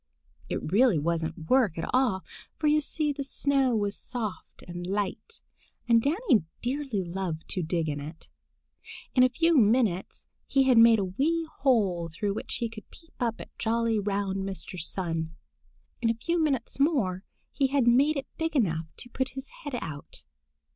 It 0.49 0.71
really 0.71 0.97
wasn't 0.97 1.47
work 1.47 1.77
at 1.77 1.87
all, 1.93 2.23
for 2.57 2.65
you 2.65 2.81
see 2.81 3.13
the 3.13 3.23
snow 3.23 3.75
was 3.75 3.95
soft 3.95 4.63
and 4.67 4.87
light, 4.87 5.41
and 5.87 6.01
Danny 6.01 6.43
dearly 6.63 7.03
loved 7.03 7.47
to 7.49 7.61
dig 7.61 7.87
in 7.87 7.99
it. 7.99 8.27
In 9.13 9.21
a 9.21 9.29
few 9.29 9.55
minutes 9.55 10.25
he 10.47 10.63
had 10.63 10.79
made 10.79 10.97
a 10.97 11.05
wee 11.05 11.47
hole 11.59 12.09
through 12.11 12.33
which 12.33 12.55
he 12.55 12.67
could 12.67 12.89
peep 12.89 13.13
up 13.19 13.39
at 13.39 13.55
jolly, 13.59 13.99
round 13.99 14.37
Mr. 14.37 14.79
Sun. 14.79 15.35
In 16.01 16.09
a 16.09 16.15
few 16.15 16.41
minutes 16.43 16.79
more 16.79 17.23
he 17.51 17.67
had 17.67 17.85
made 17.87 18.17
it 18.17 18.25
big 18.39 18.55
enough 18.55 18.87
to 18.97 19.09
put 19.09 19.35
his 19.37 19.49
head 19.63 19.75
out. 19.83 20.23